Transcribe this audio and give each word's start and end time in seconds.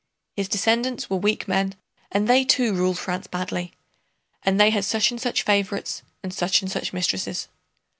His 0.35 0.47
descendants 0.47 1.11
were 1.11 1.17
weak 1.17 1.47
men 1.47 1.75
and 2.11 2.27
they 2.27 2.43
too 2.43 2.73
ruled 2.73 2.97
France 2.97 3.27
badly. 3.27 3.71
And 4.41 4.59
they 4.59 4.71
had 4.71 4.83
such 4.83 5.11
and 5.11 5.21
such 5.21 5.43
favorites 5.43 6.01
and 6.23 6.33
such 6.33 6.63
and 6.63 6.71
such 6.71 6.91
mistresses. 6.91 7.47